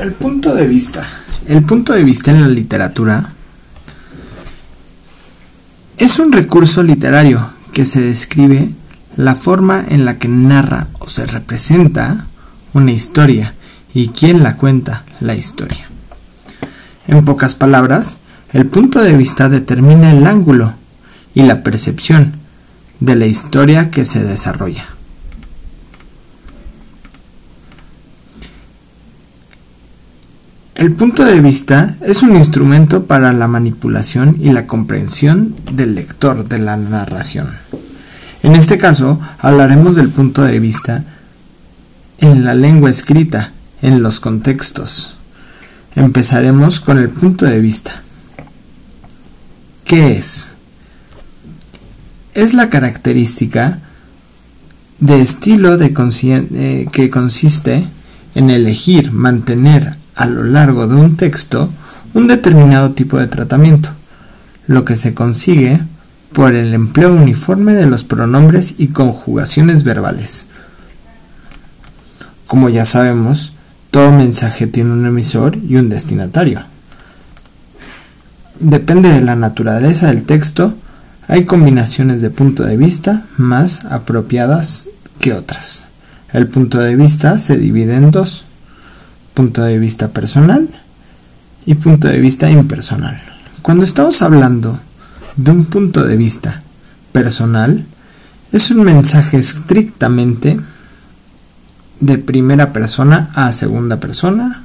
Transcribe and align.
El 0.00 0.12
punto 0.12 0.54
de 0.54 0.68
vista. 0.68 1.04
El 1.48 1.64
punto 1.64 1.92
de 1.92 2.04
vista 2.04 2.30
en 2.30 2.40
la 2.40 2.48
literatura 2.48 3.32
es 5.96 6.20
un 6.20 6.30
recurso 6.30 6.84
literario 6.84 7.50
que 7.72 7.84
se 7.84 8.00
describe 8.00 8.70
la 9.16 9.34
forma 9.34 9.84
en 9.88 10.04
la 10.04 10.18
que 10.18 10.28
narra 10.28 10.86
o 11.00 11.08
se 11.08 11.26
representa 11.26 12.26
una 12.74 12.92
historia 12.92 13.54
y 13.92 14.08
quién 14.10 14.44
la 14.44 14.54
cuenta 14.54 15.02
la 15.18 15.34
historia. 15.34 15.88
En 17.08 17.24
pocas 17.24 17.56
palabras, 17.56 18.18
el 18.52 18.66
punto 18.66 19.00
de 19.00 19.16
vista 19.16 19.48
determina 19.48 20.12
el 20.12 20.28
ángulo 20.28 20.74
y 21.34 21.42
la 21.42 21.64
percepción 21.64 22.34
de 23.00 23.16
la 23.16 23.26
historia 23.26 23.90
que 23.90 24.04
se 24.04 24.22
desarrolla. 24.22 24.97
El 30.78 30.92
punto 30.92 31.24
de 31.24 31.40
vista 31.40 31.96
es 32.02 32.22
un 32.22 32.36
instrumento 32.36 33.06
para 33.06 33.32
la 33.32 33.48
manipulación 33.48 34.36
y 34.40 34.52
la 34.52 34.68
comprensión 34.68 35.56
del 35.72 35.96
lector 35.96 36.48
de 36.48 36.60
la 36.60 36.76
narración. 36.76 37.48
En 38.44 38.54
este 38.54 38.78
caso, 38.78 39.20
hablaremos 39.40 39.96
del 39.96 40.10
punto 40.10 40.42
de 40.42 40.60
vista 40.60 41.02
en 42.20 42.44
la 42.44 42.54
lengua 42.54 42.90
escrita, 42.90 43.50
en 43.82 44.04
los 44.04 44.20
contextos. 44.20 45.16
Empezaremos 45.96 46.78
con 46.78 46.98
el 46.98 47.08
punto 47.08 47.44
de 47.44 47.58
vista. 47.58 48.00
¿Qué 49.84 50.16
es? 50.16 50.54
Es 52.34 52.54
la 52.54 52.70
característica 52.70 53.80
de 55.00 55.20
estilo 55.20 55.76
eh, 55.76 56.86
que 56.92 57.10
consiste 57.10 57.84
en 58.36 58.50
elegir, 58.50 59.10
mantener, 59.10 59.97
a 60.18 60.26
lo 60.26 60.42
largo 60.42 60.88
de 60.88 60.96
un 60.96 61.16
texto 61.16 61.70
un 62.12 62.26
determinado 62.26 62.90
tipo 62.90 63.18
de 63.18 63.28
tratamiento, 63.28 63.90
lo 64.66 64.84
que 64.84 64.96
se 64.96 65.14
consigue 65.14 65.80
por 66.32 66.54
el 66.54 66.74
empleo 66.74 67.14
uniforme 67.14 67.74
de 67.74 67.86
los 67.86 68.02
pronombres 68.02 68.74
y 68.78 68.88
conjugaciones 68.88 69.84
verbales. 69.84 70.46
Como 72.48 72.68
ya 72.68 72.84
sabemos, 72.84 73.54
todo 73.92 74.10
mensaje 74.10 74.66
tiene 74.66 74.92
un 74.92 75.06
emisor 75.06 75.56
y 75.56 75.76
un 75.76 75.88
destinatario. 75.88 76.64
Depende 78.58 79.10
de 79.10 79.20
la 79.20 79.36
naturaleza 79.36 80.08
del 80.08 80.24
texto, 80.24 80.74
hay 81.28 81.44
combinaciones 81.44 82.20
de 82.22 82.30
punto 82.30 82.64
de 82.64 82.76
vista 82.76 83.26
más 83.36 83.84
apropiadas 83.84 84.88
que 85.20 85.32
otras. 85.32 85.86
El 86.32 86.48
punto 86.48 86.80
de 86.80 86.96
vista 86.96 87.38
se 87.38 87.56
divide 87.56 87.94
en 87.94 88.10
dos 88.10 88.46
punto 89.38 89.62
de 89.62 89.78
vista 89.78 90.08
personal 90.08 90.68
y 91.64 91.76
punto 91.76 92.08
de 92.08 92.18
vista 92.18 92.50
impersonal. 92.50 93.22
Cuando 93.62 93.84
estamos 93.84 94.20
hablando 94.20 94.80
de 95.36 95.52
un 95.52 95.66
punto 95.66 96.02
de 96.02 96.16
vista 96.16 96.62
personal, 97.12 97.86
es 98.50 98.72
un 98.72 98.82
mensaje 98.82 99.36
estrictamente 99.36 100.58
de 102.00 102.18
primera 102.18 102.72
persona 102.72 103.30
a 103.36 103.52
segunda 103.52 104.00
persona, 104.00 104.64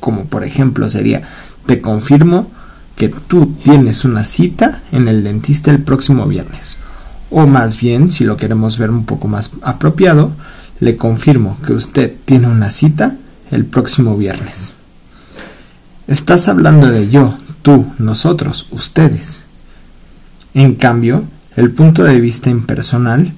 como 0.00 0.24
por 0.24 0.42
ejemplo 0.42 0.88
sería, 0.88 1.24
te 1.66 1.82
confirmo 1.82 2.50
que 2.96 3.10
tú 3.10 3.54
tienes 3.62 4.06
una 4.06 4.24
cita 4.24 4.80
en 4.90 5.06
el 5.06 5.22
dentista 5.22 5.70
el 5.70 5.82
próximo 5.82 6.26
viernes. 6.26 6.78
O 7.30 7.46
más 7.46 7.78
bien, 7.78 8.10
si 8.10 8.24
lo 8.24 8.38
queremos 8.38 8.78
ver 8.78 8.88
un 8.88 9.04
poco 9.04 9.28
más 9.28 9.50
apropiado, 9.60 10.32
le 10.80 10.96
confirmo 10.96 11.58
que 11.66 11.74
usted 11.74 12.14
tiene 12.24 12.46
una 12.46 12.70
cita 12.70 13.16
el 13.52 13.66
próximo 13.66 14.16
viernes. 14.16 14.74
Estás 16.08 16.48
hablando 16.48 16.88
de 16.88 17.08
yo, 17.08 17.38
tú, 17.62 17.86
nosotros, 17.98 18.66
ustedes. 18.72 19.44
En 20.54 20.74
cambio, 20.74 21.24
el 21.54 21.70
punto 21.70 22.02
de 22.02 22.18
vista 22.18 22.50
impersonal 22.50 23.32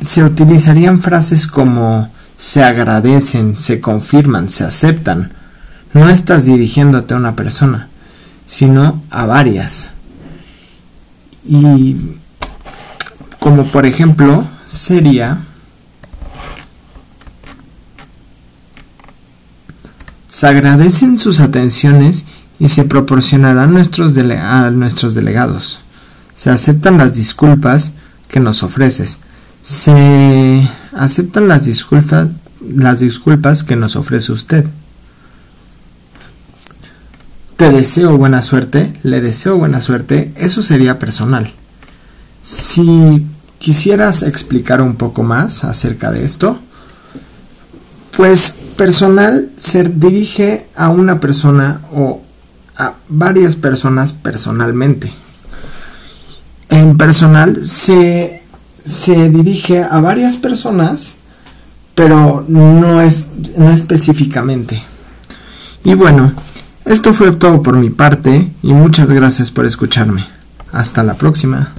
se 0.00 0.24
utilizarían 0.24 1.00
frases 1.00 1.46
como 1.46 2.10
se 2.36 2.62
agradecen, 2.62 3.58
se 3.58 3.80
confirman, 3.80 4.48
se 4.48 4.64
aceptan. 4.64 5.32
No 5.92 6.08
estás 6.08 6.44
dirigiéndote 6.44 7.14
a 7.14 7.18
una 7.18 7.36
persona, 7.36 7.88
sino 8.46 9.02
a 9.10 9.26
varias. 9.26 9.90
Y 11.46 11.96
como 13.38 13.64
por 13.64 13.86
ejemplo 13.86 14.44
sería 14.64 15.46
Se 20.30 20.46
agradecen 20.46 21.18
sus 21.18 21.40
atenciones 21.40 22.24
y 22.60 22.68
se 22.68 22.84
proporcionarán 22.84 23.72
nuestros 23.72 24.16
a 24.16 24.70
nuestros 24.70 25.14
delegados. 25.14 25.80
Se 26.36 26.50
aceptan 26.50 26.98
las 26.98 27.14
disculpas 27.14 27.94
que 28.28 28.38
nos 28.38 28.62
ofreces. 28.62 29.18
Se 29.64 30.70
aceptan 30.96 31.48
las 31.48 31.64
disculpas, 31.64 32.28
las 32.64 33.00
disculpas 33.00 33.64
que 33.64 33.74
nos 33.74 33.96
ofrece 33.96 34.30
usted. 34.30 34.66
Te 37.56 37.70
deseo 37.70 38.16
buena 38.16 38.40
suerte, 38.40 38.94
le 39.02 39.20
deseo 39.20 39.58
buena 39.58 39.80
suerte, 39.80 40.32
eso 40.36 40.62
sería 40.62 41.00
personal. 41.00 41.52
Si 42.40 43.26
quisieras 43.58 44.22
explicar 44.22 44.80
un 44.80 44.94
poco 44.94 45.24
más 45.24 45.64
acerca 45.64 46.12
de 46.12 46.24
esto, 46.24 46.58
pues 48.16 48.59
personal 48.80 49.50
se 49.58 49.84
dirige 49.84 50.66
a 50.74 50.88
una 50.88 51.20
persona 51.20 51.82
o 51.92 52.22
a 52.78 52.94
varias 53.10 53.54
personas 53.54 54.14
personalmente. 54.14 55.12
En 56.70 56.96
personal 56.96 57.66
se, 57.66 58.42
se 58.82 59.28
dirige 59.28 59.82
a 59.82 60.00
varias 60.00 60.38
personas, 60.38 61.16
pero 61.94 62.42
no, 62.48 63.02
es, 63.02 63.28
no 63.58 63.70
específicamente. 63.70 64.82
Y 65.84 65.92
bueno, 65.92 66.32
esto 66.86 67.12
fue 67.12 67.32
todo 67.32 67.62
por 67.62 67.76
mi 67.76 67.90
parte 67.90 68.50
y 68.62 68.72
muchas 68.72 69.10
gracias 69.10 69.50
por 69.50 69.66
escucharme. 69.66 70.26
Hasta 70.72 71.02
la 71.02 71.16
próxima. 71.16 71.74